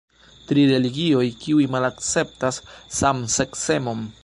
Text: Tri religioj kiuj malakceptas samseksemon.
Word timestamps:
Tri 0.51 0.61
religioj 0.71 1.25
kiuj 1.43 1.67
malakceptas 1.75 2.59
samseksemon. 3.01 4.03